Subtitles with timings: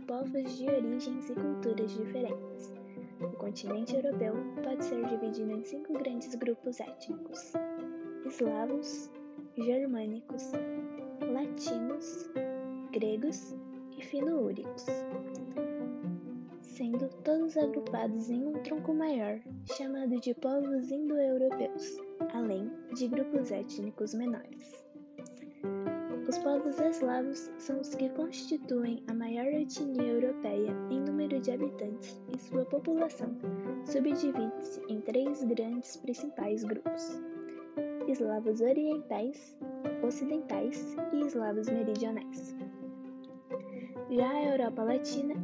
[0.00, 2.74] povos de origens e culturas diferentes.
[3.20, 7.52] O continente europeu pode ser dividido em cinco grandes grupos étnicos:
[8.24, 9.10] eslavos,
[9.56, 10.52] germânicos,
[11.32, 12.30] latinos,
[12.92, 13.56] gregos
[13.96, 14.86] e fino-úricos,
[16.60, 19.40] sendo todos agrupados em um tronco maior
[19.76, 21.96] chamado de povos indo-europeus,
[22.32, 24.87] além de grupos étnicos menores.
[26.28, 32.20] Os povos eslavos são os que constituem a maior etnia europeia em número de habitantes
[32.28, 33.34] e sua população
[33.86, 37.18] subdivide-se em três grandes principais grupos:
[38.06, 39.56] eslavos orientais,
[40.06, 42.54] ocidentais e eslavos meridionais.
[44.10, 45.34] Já a Europa Latina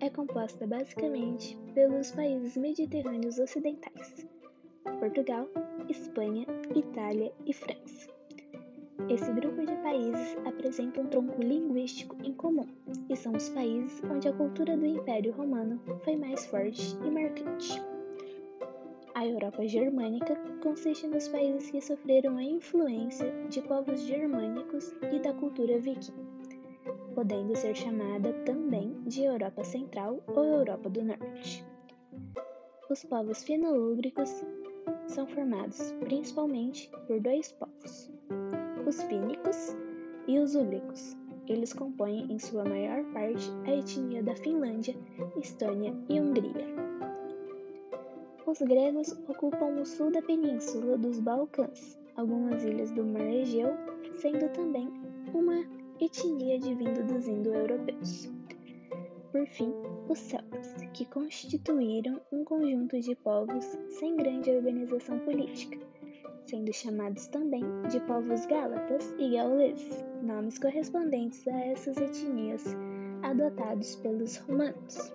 [0.00, 4.26] é composta basicamente pelos países mediterrâneos ocidentais:
[4.98, 5.46] Portugal,
[5.90, 8.21] Espanha, Itália e França.
[9.08, 12.66] Esse grupo de países apresenta um tronco linguístico em comum
[13.08, 17.82] e são os países onde a cultura do Império Romano foi mais forte e marcante.
[19.14, 25.34] A Europa germânica consiste nos países que sofreram a influência de povos germânicos e da
[25.34, 26.14] cultura viking,
[27.14, 31.64] podendo ser chamada também de Europa Central ou Europa do Norte.
[32.88, 34.42] Os povos finolúgricos
[35.06, 38.10] são formados principalmente por dois povos,
[38.86, 39.76] os fínicos
[40.26, 41.16] e os úgricos.
[41.48, 44.94] Eles compõem em sua maior parte a etnia da Finlândia,
[45.36, 46.66] Estônia e Hungria.
[48.46, 53.70] Os gregos ocupam o sul da península dos Balcãs, algumas ilhas do Mar Egeu,
[54.16, 54.88] sendo também
[55.32, 55.64] uma
[56.00, 58.30] etnia advinda dos indo-europeus.
[59.32, 59.72] Por fim,
[60.08, 65.78] os celtas, que constituíram um conjunto de povos sem grande organização política,
[66.46, 72.64] sendo chamados também de povos gálatas e gauleses, nomes correspondentes a essas etnias
[73.22, 75.12] adotados pelos romanos.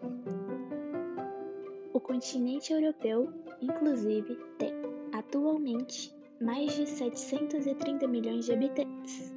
[1.93, 4.73] O continente europeu, inclusive, tem
[5.13, 9.33] atualmente mais de 730 milhões de habitantes.